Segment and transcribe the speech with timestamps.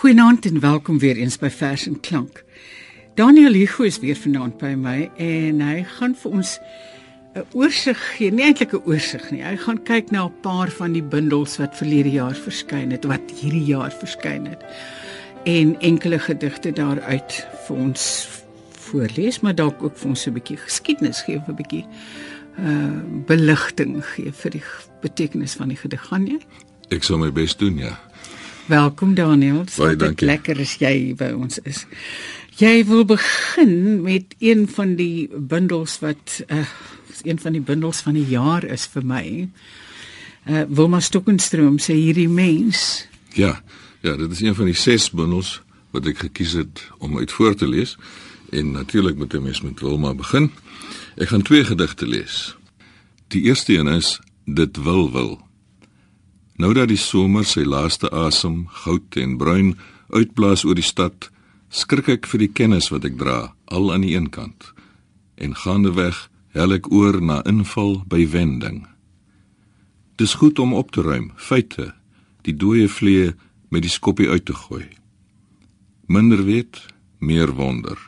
[0.00, 2.44] Goeienaand en welkom weer eens by Vers en Klank.
[3.20, 6.54] Daniel Hugo is weer vanaand by my en hy gaan vir ons
[7.36, 9.42] 'n oorsig gee, nie eintlik 'n oorsig nie.
[9.44, 13.20] Hy gaan kyk na 'n paar van die bundels wat verlede jaar verskyn het, wat
[13.28, 14.64] hierdie jaar verskyn het.
[15.44, 18.28] En enkele gedigte daaruit vir ons
[18.88, 21.84] voorlees, maar dalk ook vir ons 'n bietjie geskiedenis gee, 'n bietjie
[22.58, 24.64] uh beligting gee vir die
[25.02, 26.08] betekenis van die gedig.
[26.08, 26.40] Gaan jy?
[26.88, 27.98] Ek sal my bes doen, ja.
[28.70, 29.64] Welkom Daniel.
[29.76, 30.26] Baie dankie.
[30.26, 31.86] Lekker as jy by ons is.
[32.60, 36.66] Jy wil begin met een van die bundels wat uh
[37.22, 39.48] een van die bundels van die jaar is vir my.
[40.48, 43.06] Uh Wilma Stokenstroom sê hierdie mens.
[43.32, 43.62] Ja.
[44.00, 45.62] Ja, dit is een van die ses bundels
[45.92, 47.96] wat ek gekies het om uit voor te lees.
[48.52, 50.50] En natuurlik moet 'n mens met Wilma begin.
[51.16, 52.56] Ek gaan twee gedigte lees.
[53.28, 55.40] Die eerste een is Dit wil wil
[56.56, 61.30] Nou dat die somer sy laaste asem, goud en bruin, uitblaas oor die stad,
[61.70, 64.72] skrik ek vir die kennis wat ek dra, al aan die een kant.
[65.38, 68.84] En gaandeweg hel ek oor na inval by wending.
[70.20, 71.94] Dis goed om op te ruim, feite,
[72.44, 73.32] die dooie vlee
[73.70, 74.86] met die skoppie uit te gooi.
[76.10, 76.82] Minder weet,
[77.18, 77.98] meer wonder.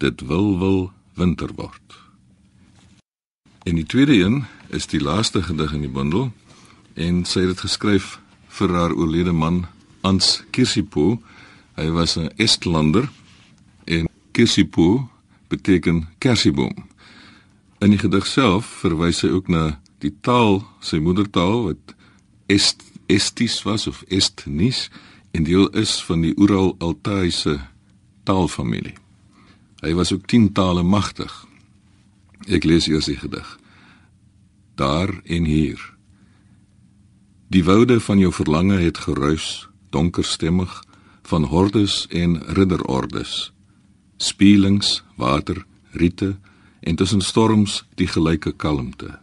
[0.00, 0.80] Dit wil wil
[1.14, 1.98] winter word.
[3.68, 6.30] En die tweede een is die laaste gedig in die bundel
[6.94, 8.16] en sy het dit geskryf
[8.56, 9.66] vir haar oorlede man
[10.00, 11.20] Ans Kirsipo.
[11.74, 13.08] Hy was 'n Estlander
[13.84, 15.10] en Kirsipo
[15.48, 16.88] beteken kersieboom.
[17.78, 21.94] In die gedig self verwys hy ook na die taal, sy moedertaal wat
[22.46, 24.90] Est Esties was of Estnis
[25.30, 27.60] en deel is van die Oeral-Altaïse
[28.22, 28.94] taalfamilie.
[29.80, 31.46] Hy was ook 10 tale magtig.
[32.46, 33.58] Ek lees eers die gedig.
[34.74, 35.98] Daar en hier
[37.50, 40.70] Die woude van jou verlange het geruis, donkerstemmig,
[41.30, 43.52] van hordes en ridderordes.
[44.16, 46.36] Spielings, water, riete
[46.80, 49.18] en tussen storms die gelyke kalmte.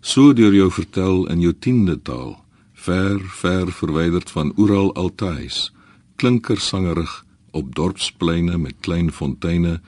[0.00, 2.36] So deur jou vertel in jou tiende taal,
[2.72, 5.70] ver, ver verwyderd van oral altais,
[6.16, 7.24] klinker sangerig
[7.56, 9.80] op dorpspleine met klein fonteine,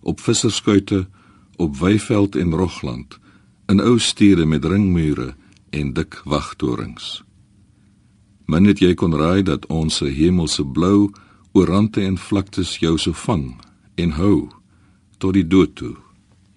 [0.00, 1.06] op visserskuite,
[1.56, 3.18] op weiveld en rogland,
[3.68, 5.34] in ou stede met ringmure
[5.70, 7.20] en dik wagtorings.
[8.50, 11.12] Min het jy kon raai dat ons se hemelse blou
[11.54, 13.44] oor rande en vlaktes jou so vang
[13.94, 14.48] en hou
[15.22, 15.92] tot die dood toe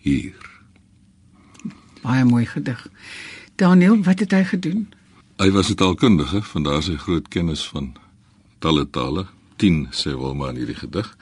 [0.01, 0.39] hier.
[2.01, 2.81] Baie mooi gedig.
[3.61, 4.87] Daniel, wat het hy gedoen?
[5.37, 7.93] Hy was 'n taalkundige, vandaar sy groot kennis van
[8.59, 9.27] talle tale.
[9.57, 11.17] 10 sê Wilma in hierdie gedig.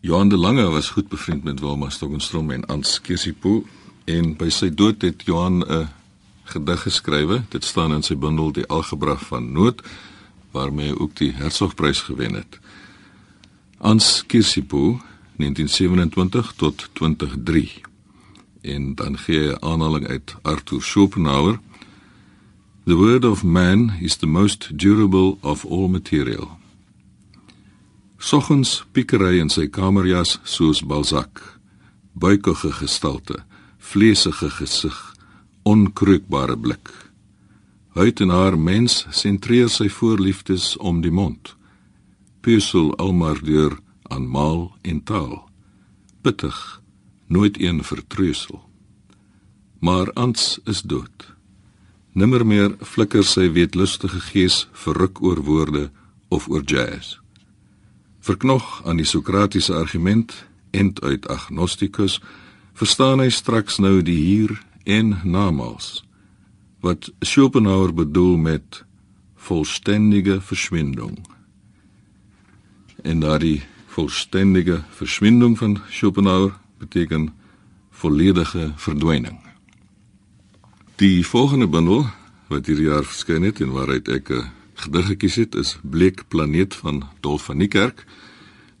[0.00, 3.64] Johan de Lange was goed bevriend met Wilma Stokkenstrom en Ans Kirsipo
[4.04, 5.88] en by sy dood het Johan 'n
[6.52, 7.42] gedig geskrywe.
[7.48, 9.82] Dit staan in sy bundel Die Algebra van Noot
[10.56, 12.58] waarmee hy ook die Hertzogprys gewen het.
[13.78, 14.98] Ans Kirsipo
[15.36, 17.82] 1927 tot 2003.
[18.60, 21.60] En dan gee hy aanhaling uit Arthur Schopenhauer.
[22.84, 26.58] The word of man is the most durable of all material.
[28.18, 31.38] Soggens piekery in sy kamerjas soos Balzac.
[32.18, 33.44] Buikige gestalte,
[33.78, 35.07] vleesige gesig,
[35.68, 36.88] onkreukbare blik.
[37.98, 41.54] Huid en haar mens sentreer sy voorliefdes om die mond.
[42.40, 43.74] Pusel almaar deur
[44.08, 45.42] aan maal en taal.
[46.22, 46.56] Pittig,
[47.26, 48.62] nooit een vertreusel.
[49.84, 51.26] Maar ans is dood.
[52.12, 55.90] Nimmer meer flikker sy weetlustige gees verruk oor woorde
[56.28, 57.18] of oor jazz.
[58.24, 60.32] Verknog aan die sokratiese argument
[60.70, 62.18] en uit agnostikus
[62.78, 64.56] verstaan hy straks nou die hier
[64.88, 66.04] en namals
[66.80, 68.84] wat Schopenhauer bedoel met
[69.34, 71.18] vollständige verschwindung.
[73.02, 77.34] En daardie vollständige verschwindung van Schopenhauer beteken
[77.90, 79.38] volledige verdwyning.
[80.96, 82.06] Die volgende bundel
[82.48, 86.74] wat hierdie jaar verskyn het en waaruit ek 'n gedig gekies het is Bleek planeet
[86.74, 88.06] van Dolf van Niekerk.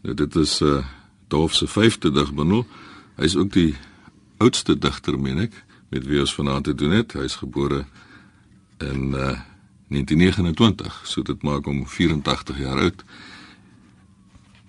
[0.02, 0.84] Nou dit is 'n uh,
[1.28, 2.66] Dolf se 5de digbundel.
[3.16, 3.74] Hy is ook die
[4.38, 7.12] oudste digter, meen ek met wie ons vanaand te doen het.
[7.12, 7.84] Hy is gebore
[8.78, 9.38] in uh,
[9.88, 13.04] 1929, so dit maak hom 84 jaar oud.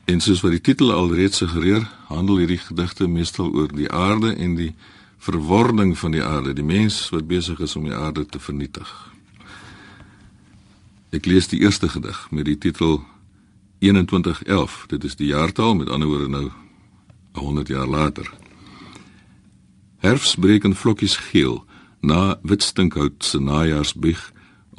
[0.10, 4.56] En soos wat die titel alreeds suggereer, handel hierdie gedigte meestal oor die aarde en
[4.58, 4.72] die
[5.20, 8.90] verwording van die aarde, die mens wat besig is om die aarde te vernietig.
[11.12, 13.02] Ek lees die eerste gedig met die titel
[13.84, 14.86] 2111.
[14.88, 16.48] Dit is die jaartal, met ander woorde nou
[17.34, 18.32] 100 jaar later.
[20.00, 21.66] Herfs breek in vlokkies geel
[22.00, 24.22] na wit stinkhout se najaarsbieg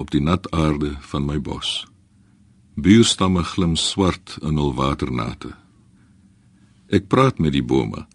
[0.01, 1.85] op die nat aarde van my bos.
[2.75, 5.53] Buurstamme glim swart in hul waternate.
[6.89, 8.07] Ek praat met die bome,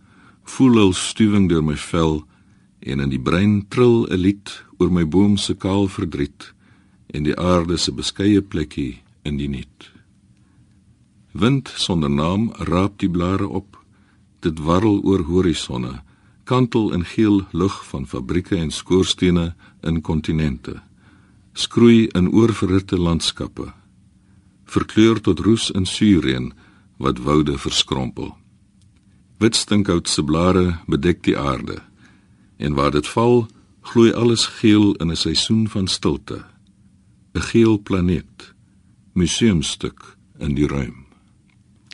[0.44, 2.24] voel hul stuwing deur my vel
[2.82, 4.50] en in die brein trill 'n lied
[4.80, 6.54] oor my boom se kaal verdriet
[7.14, 9.92] en die aarde se beskeie plekkie in die niet.
[11.32, 13.78] Wind sonder naam raap die blare op.
[14.40, 16.02] Dit warrel oor horisonne,
[16.46, 20.82] kantel in geel lug van fabrieke en skoorstene in kontinente.
[21.54, 23.74] Skroei in oorverhitte landskappe.
[24.66, 26.52] Verkleur tot roes in suurreën
[26.98, 28.36] wat woude verskrompel.
[29.38, 31.82] Wit stinkhout se blare bedek die aarde
[32.58, 33.48] en waar dit val,
[33.82, 36.46] gloei alles geel in 'n seisoen van stilte.
[37.34, 38.54] 'n Geel planeet,
[39.14, 41.05] museumstuk in die ruim.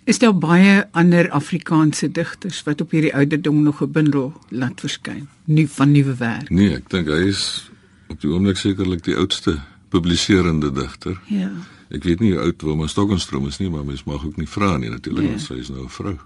[0.03, 5.27] Is daar baie ander Afrikaanse digters wat op hierdie ouderdom nog 'n bundel laat verskyn,
[5.45, 6.49] nuwe van nuwe werk?
[6.49, 7.69] Nee, ek dink hy is
[8.07, 9.59] op die oomblik sekerlik die oudste
[9.89, 11.19] publiserende digter.
[11.27, 11.51] Ja.
[11.89, 14.77] Ek weet nie hoe oud Wilma Stokenstroom is nie, maar mens mag ook nie vra
[14.77, 16.17] nie natuurlik, want sy is nou 'n vrou.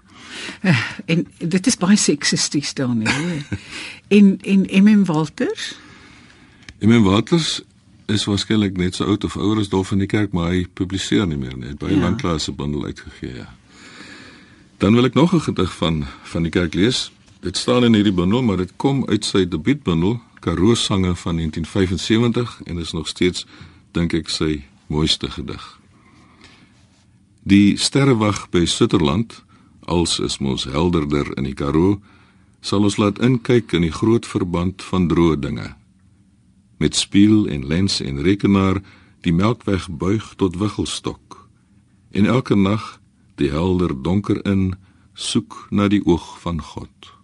[0.62, 3.42] Uh, en dit is baie seksisties dan nie.
[4.18, 5.74] en en MM Walters?
[6.80, 7.62] MM Walters
[8.06, 11.26] is waarskynlik net so oud of ouer as Dolf van die Kerk, maar hy publiseer
[11.26, 11.64] nie meer nie.
[11.64, 12.00] Hy het baie ja.
[12.00, 13.34] lanklaas se bundel uitgegee.
[13.34, 13.54] Ja.
[14.76, 17.12] Dan wil ek nog 'n gedig van van die kerk lees.
[17.40, 22.60] Dit staan in hierdie bundel, maar dit kom uit sy debuutbundel Karoo sange van 1975
[22.64, 23.46] en is nog steeds
[23.90, 25.80] dink ek sy mooiste gedig.
[27.42, 29.44] Die sterrewag by Sutherland,
[29.84, 32.00] als is mos helderder in die Karoo,
[32.60, 35.74] sal ons laat inkyk in die groot verband van droë dinge.
[36.78, 38.82] Met spieël en lens en rekenaar
[39.20, 41.48] die melkweg buig tot wiggelstok.
[42.10, 43.00] En elke nag
[43.36, 44.74] die helder donker in
[45.14, 47.15] soek na die oog van God.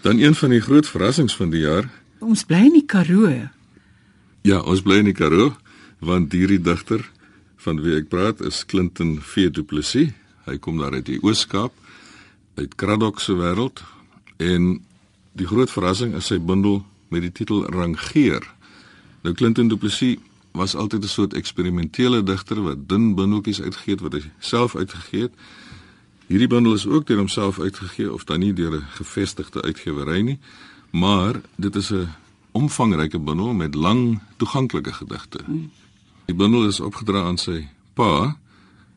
[0.00, 1.90] Dan een van die groot verrassings van die jaar.
[2.18, 3.32] Ons bly in die Karoo.
[4.42, 5.52] Ja, ons bly in die Karoo
[6.00, 7.02] want hierdie digter
[7.60, 10.14] van wie ek praat is Clinton V Du Plessis.
[10.48, 11.74] Hy kom daar uit die Oos-Kaap
[12.56, 13.82] uit Kraddock se wêreld
[14.40, 14.78] en
[15.36, 16.80] die groot verrassing is sy bundel
[17.12, 18.44] met die titel Rangeer.
[19.20, 20.16] Nou Clinton Du Plessis
[20.56, 25.22] was altyd 'n soort eksperimentele digter wat dun bundeltjies uitgegee het wat hy self uitgegee
[25.28, 25.34] het.
[26.30, 30.38] Hierdie bundel is ook deur homself uitgegee of dan nie deur 'n gevestigde uitgewery nie,
[30.90, 32.08] maar dit is 'n
[32.52, 35.38] omvangryke bundel met lang toeganklike gedigte.
[36.24, 38.36] Die bundel is opgedra aan sy pa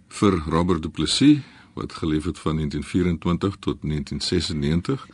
[0.07, 1.39] vir Robert Du Plessis
[1.73, 5.07] wat geleef het van 1924 tot 1996.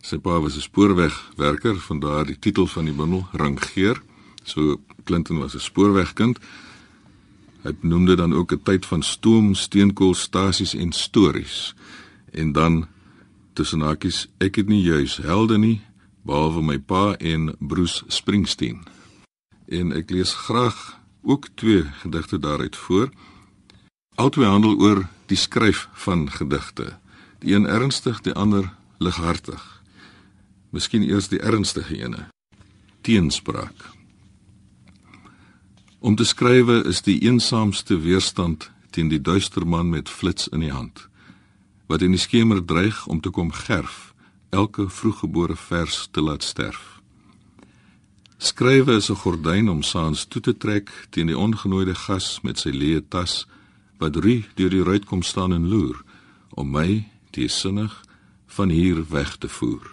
[0.00, 4.02] Sy pa was 'n spoorwegwerker, van daar die titel van die bundel Rangeer.
[4.42, 6.38] So Clinton was 'n spoorwegkind.
[7.62, 11.74] Hy noem dit dan ook 'n tyd van stoom, steenkoolstasies en stories.
[12.32, 12.86] En dan
[13.52, 15.80] tussen hakies, ek het nie juis helde nie
[16.22, 18.84] behalwe my pa en Bruce Springsteen.
[19.68, 23.10] En ek lees graag ook twee gedigte daaruit voor.
[24.14, 26.98] Albei handel oor die skryf van gedigte.
[27.40, 29.62] Die een ernstig, die ander lighartig.
[30.70, 32.28] Miskien eers die ernstige ene.
[33.00, 33.99] Teenspraak.
[36.00, 40.72] Om te skrywe is die eensaamste weerstand teen die duister man met flits in die
[40.72, 41.06] hand
[41.92, 44.14] wat in die skemer dreig om te kom gerf
[44.54, 47.00] elke vroeggebore vers te laat sterf.
[48.38, 52.70] Skrywe is 'n gordyn om saans toe te trek teen die ongenooide gas met sy
[52.70, 53.46] leë tas
[53.98, 56.00] wat ru deur die ruit kom staan en loer
[56.50, 58.02] om my die sinnig
[58.46, 59.84] van hier weg te voer.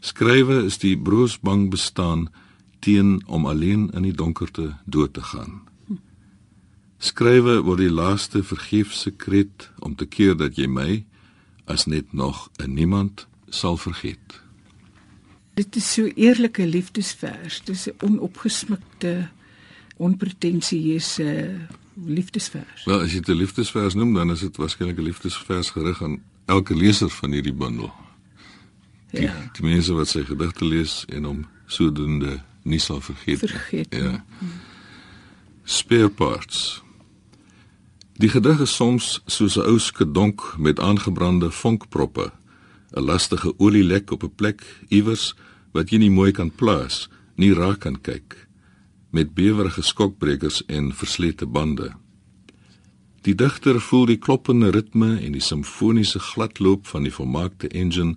[0.00, 2.28] Skrywe is die broosbang bestaan
[2.82, 5.60] teen om alleen in die donkerte dood te gaan.
[7.02, 11.04] Skrywe word die laaste vergeefse kreet om te keer dat jy my
[11.66, 14.42] as net nog 'n niemand sal vergeet.
[15.54, 19.28] Dit is so eerlike liefdesvers, dis 'n onopgesmukte,
[19.96, 21.58] onpretensieuse
[22.06, 22.84] liefdesvers.
[22.84, 26.22] Wel, as jy dit 'n liefdesvers noem, dan is dit waarskynlik 'n liefdesvers gerig aan
[26.46, 27.92] elke leser van hierdie bundel.
[29.10, 29.50] Die, ja.
[29.52, 33.38] die mense wat sy gedigte lees en hom sodoende nie sal vergeet.
[33.38, 33.94] Vergeet.
[33.94, 34.24] Ja.
[35.64, 36.82] Spare parts.
[38.20, 42.32] Die gedig is soms soos 'n ou skedonk met aangebrande vonkproppe,
[42.96, 45.34] 'n lastige olielek op 'n plek iewers
[45.72, 48.48] wat jy nie mooi kan plaas, nie raak kan kyk,
[49.10, 51.92] met bewerige skokbrekers en verslete bande.
[53.22, 58.16] Die digter voel die kloppende ritme en die simfoniese gladloop van die volmaakte engine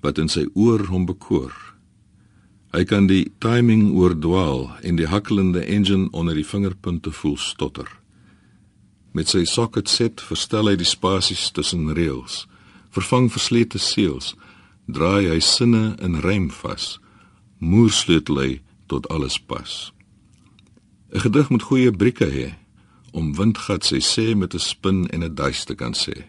[0.00, 1.73] wat in sy oor hom bekoor.
[2.74, 7.86] Hy kan die timing oordwaal en die hakkelende engine onder die vingerpunte voel stotter.
[9.14, 12.48] Met sy socket set verstel hy die spasies tussen reëls,
[12.90, 14.32] vervang verslete seels,
[14.90, 16.96] draai hy sinne in rym vas,
[17.62, 18.50] moersleutel hy
[18.90, 19.92] tot alles pas.
[21.14, 22.48] 'n Gedig moet goeie brieke hê
[23.12, 26.26] om windgat sy sê met 'n spin en 'n duis te kan sê.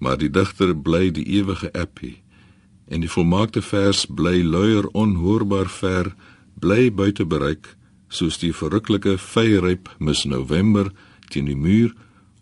[0.00, 2.22] Maar die digter bly die ewige appie
[2.90, 6.10] en die volmaakte vers bly luier onhoorbaar ver,
[6.60, 7.76] bly buite bereik,
[8.10, 10.90] soos die verruklike vyryp mis November
[11.30, 11.94] teen die muur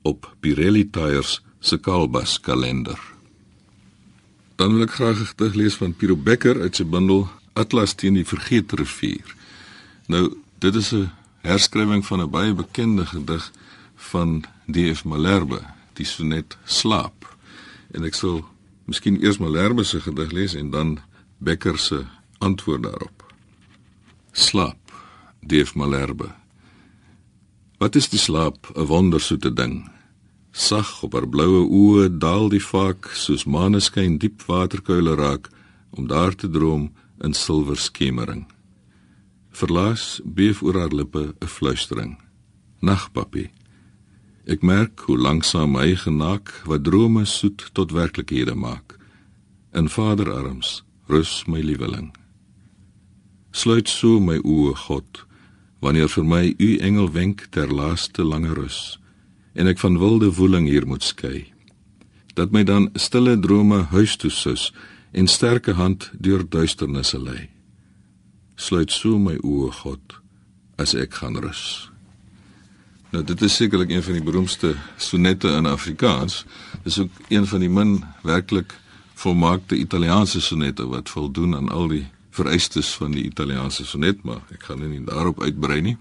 [0.08, 2.98] op Pirelli tyres se Kalbas kalender.
[4.56, 8.14] Dan wil ek graag 'n gedig lees van Piro Becker uit sy bundel Atlas teen
[8.14, 9.26] die vergeet rivier.
[10.06, 11.10] Nou, dit is 'n
[11.42, 13.52] herskrywing van 'n baie bekende gedig
[13.96, 15.04] van D.F.
[15.04, 15.60] Malherbe,
[15.92, 17.36] die sonnet Slaap.
[17.90, 18.44] En ek sal
[18.88, 20.98] Miskien eers Malherbe se gedig lees en dan
[21.38, 22.04] Becker se
[22.38, 23.34] antwoord daarop.
[24.32, 24.92] Slaap,
[25.40, 26.30] Deef Malherbe.
[27.78, 29.90] Wat is die slaap, 'n wondersoete ding.
[30.50, 35.50] Sag op haar bloue oë daal die vaak soos maaneskyn diep waterkuile raak
[35.90, 38.46] om daar te droom in silwer skemering.
[39.50, 42.18] Verlaas beef oor haar lippe 'n fluistering.
[42.80, 43.50] Nag, papie.
[44.48, 48.96] Ek merk hoe langsam my genak wat drome soet tot werklikhede maak.
[49.76, 52.14] In Vaderarms rus my lieveling.
[53.52, 55.24] Sluit so my oë, God,
[55.84, 58.96] wanneer vir my u engel wenk ter laaste lange rus
[59.58, 61.50] en ek van wilde woeling hier moet skei.
[62.38, 64.70] Dat my dan stille drome huis toe sus
[65.12, 67.50] en sterke hand deur duisternisse lei.
[68.56, 70.20] Sluit so my oë, God,
[70.78, 71.90] as ek gaan rus.
[73.10, 76.44] Nou dit is sekerlik een van die beroemdste sonette in Afrikaans.
[76.84, 78.74] Dis ook een van die min werklik
[79.14, 84.68] volmaakte Italiaanse sonette wat voldoen aan al die vereistes van die Italiaanse sonnet, maar ek
[84.68, 85.96] gaan nie daarop uitbrei nie.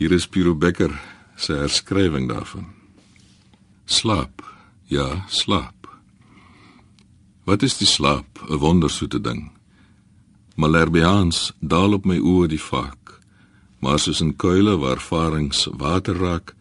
[0.00, 0.92] Hier is Piero Becker
[1.36, 2.66] se herskrywing daarvan.
[3.84, 4.42] Slaap.
[4.90, 5.88] Ja, slaap.
[7.44, 9.50] Wat is die slaap, 'n wondersoete ding.
[10.56, 13.05] Malherbians daal op my oë die vaak.
[13.80, 16.54] Maar soos in kuile waar varings water raak,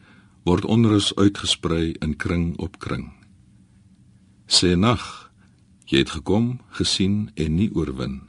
[0.45, 3.09] word onrus uitgesprei in kring op kring.
[4.45, 5.01] Sê nag,
[5.89, 8.21] jy het gekom, gesien en nie oorwin.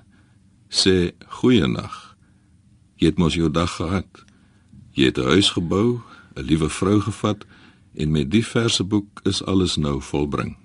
[0.69, 2.17] Sê goeie nag.
[2.97, 4.25] Jy het mos jou dag gehad.
[4.97, 6.01] Jy het 'n huis gebou,
[6.37, 7.45] 'n liewe vrou gevat
[7.95, 10.57] en met die verse boek is alles nou volbring.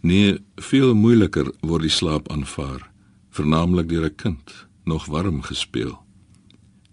[0.00, 2.90] Nee, veel moeiliker word die slaap aanvaar,
[3.30, 6.07] vernaamlik deur 'n kind, nog warm gespeel.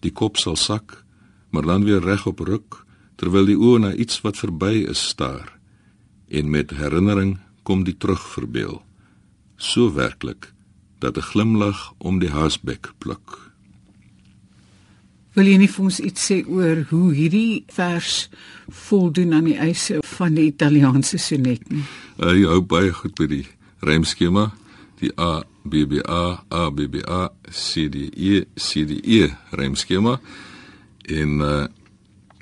[0.06, 1.02] Die kop sal sak,
[1.50, 2.84] maar dan weer regop ruk
[3.18, 5.54] terwyl die oë na iets wat verby is staar
[6.30, 8.82] en met herinnering kom die terugverbeel.
[9.58, 10.52] So werklik
[11.00, 13.46] dat 'n glimlag om die haasbek pluk.
[15.34, 18.30] Wil jy nie vir ons iets sê oor hoe hierdie vers
[18.70, 21.84] voldoen aan die eise van die Italiaanse sonnet nie?
[22.18, 23.48] Hy hou baie goed by die
[23.80, 24.52] rymskema,
[25.00, 29.34] die A B B A A B B A C D E C D E
[29.50, 30.20] rymskema
[31.02, 31.66] en uh,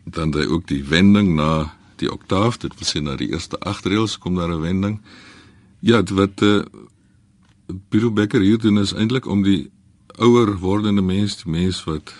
[0.03, 3.87] dan daai ook die wending na die oktaaf, dit wil sê na die eerste agt
[3.87, 5.01] reëls kom daar 'n wending.
[5.79, 6.63] Ja, wat eh uh,
[7.89, 9.71] Biro Becker hier doen is eintlik om die
[10.19, 12.13] ouer wordende mens, die mens wat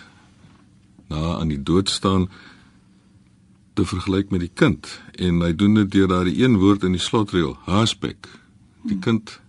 [1.08, 2.30] na aan die dood staan
[3.74, 5.00] te vergelyk met die kind.
[5.12, 8.28] En hy doen dit deur daardie een woord in die slotreël haspek
[8.82, 9.40] die kind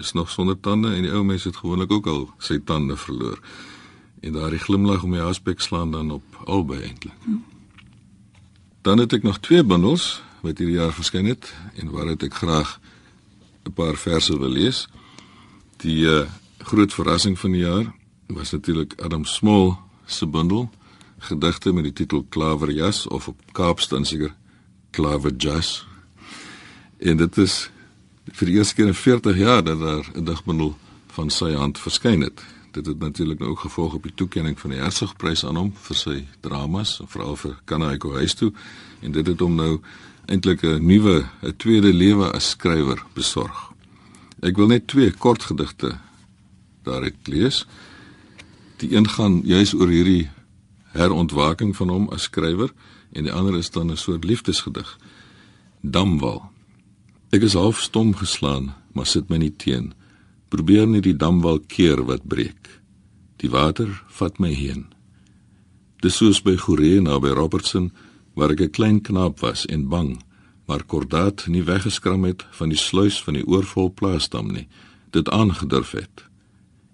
[0.00, 3.38] is nog sonder tande en die ou mens het gewoonlik ook al sy tande verloor.
[4.20, 7.28] En daardie glimlag om die haspek slaan dan op albei eintlik.
[8.82, 12.80] Dan het ek nog twee bundels wat hierdie jaar verskyn het en waaruit ek graag
[13.64, 14.88] 'n paar verse wil lees.
[15.84, 16.24] Die uh,
[16.58, 17.92] groot verrassing van die jaar
[18.26, 20.70] was natuurlik Adam Small se bundel
[21.18, 24.34] gedigte met die titel Klaverjas of op Kaapstad seker
[24.90, 25.86] Klaverjas.
[26.98, 27.70] En dit is
[28.32, 32.20] vir die eerste keer in 40 jaar dat daar 'n digbundel van sy hand verskyn
[32.20, 32.42] het.
[32.72, 35.96] Dit het natuurlik nou ook gevolg op die toekenning van die Hertzogprys aan hom vir
[35.96, 38.52] sy dramas, veral vir Kanaiko huis toe
[39.00, 39.80] en dit het hom nou
[40.26, 43.72] eintlik 'n nuwe, 'n tweede lewe as skrywer besorg.
[44.40, 45.98] Ek wil net twee kort gedigte
[46.82, 47.66] daaruit lees.
[48.76, 50.30] Die een gaan juis oor hierdie
[50.92, 52.72] herontwaking van hom as skrywer
[53.12, 54.98] en die ander is dan 'n soort liefdesgedig.
[55.80, 56.50] Damwal.
[57.30, 59.92] Ek is half stom geslaan, maar sit my nie teen.
[60.50, 62.80] Probeer net die damwal keer wat breek.
[63.38, 64.88] Die water vat my heen.
[66.02, 67.90] Dis soos by Goree naby Robertson
[68.34, 70.22] waar ek 'n klein knaap was en bang,
[70.66, 74.68] maar kordaat nie weggeskram het van die sluis van die oorvol plaasdam nie,
[75.10, 76.24] dit aangedurf het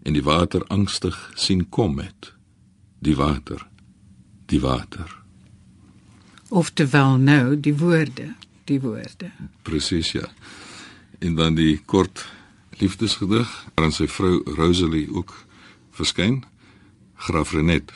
[0.03, 2.33] en die water angstig sien kom het.
[3.01, 3.67] Die water
[4.47, 5.11] die water.
[6.49, 8.35] Oftewel nou die woorde,
[8.67, 9.31] die woorde.
[9.63, 10.29] Presies ja.
[11.19, 12.27] En dan die kort
[12.81, 15.33] liefdesgedig aan sy vrou Rosalie ook
[15.97, 16.43] verskyn.
[17.17, 17.93] Graf Renet.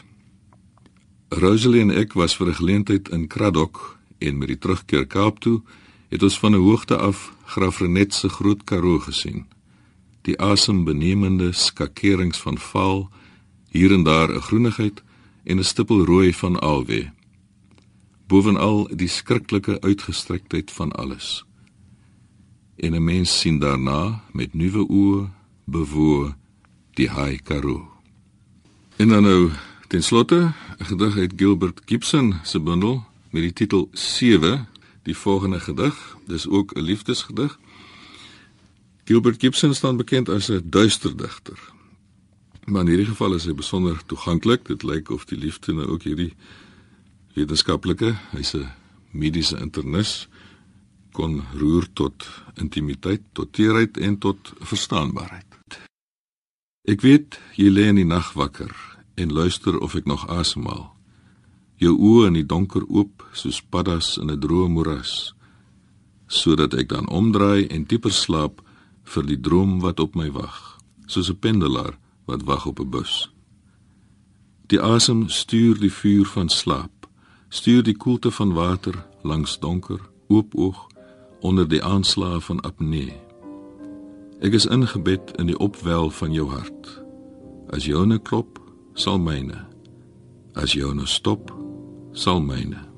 [1.29, 5.63] Rosalie en ek was vir 'n geleentheid in Kraddock en met die terugkeer Kaap toe
[6.09, 9.47] het ons van 'n hoogte af Graf Renet se groot karoo gesien.
[10.23, 13.11] Die asembenemende skakerings van val,
[13.71, 15.03] hier en daar 'n groenigheid
[15.45, 17.13] en 'n stippel rooi van alwe.
[18.31, 21.45] Bovenal die skrikkelike uitgestrektheid van alles.
[22.77, 25.31] En 'n mens sien daarna met nuwe oë
[25.65, 26.35] bewoe
[26.95, 27.91] die Haai Karoo.
[28.97, 29.51] En dan nou
[29.89, 34.69] ten slotte 'n gedig uit Gilbert Gibson se bundel met die titel 7,
[35.03, 37.59] die volgende gedig, dis ook 'n liefdesgedig.
[39.05, 41.59] Gilbert Gibson staan bekend as 'n duister digter.
[42.65, 44.67] Maar in hierdie geval is hy besonder toeganklik.
[44.67, 46.35] Dit lyk of die liefde nou ook hierdie
[47.35, 48.71] wetenskaplike, hy's 'n
[49.13, 50.29] mediese internis
[51.13, 55.81] kon roer tot intimiteit, tot teerheid en tot verstaanbaarheid.
[56.89, 58.73] Ek weet jy lê in die nag wakker
[59.21, 60.89] en luister of ek nog asemhaal.
[61.77, 65.35] Jou oë in die donker oop soos paddas in 'n droë moeras,
[66.27, 68.63] sodat ek dan omdraai en dieper slaap
[69.05, 73.31] vir die droom wat op my wag, soos 'n pendelaar wat wag op 'n bus.
[74.67, 77.00] Die asem stuur die vuur van slaap,
[77.51, 80.87] stuur die koelte van water langs donker, oop oog
[81.41, 83.15] onder die aanslae van apnee.
[84.41, 86.93] Ek is ingebed in die opwel van jou hart.
[87.75, 88.61] As joune klop,
[88.95, 89.67] sal myne.
[90.55, 91.53] As joune stop,
[92.13, 92.90] sal myne.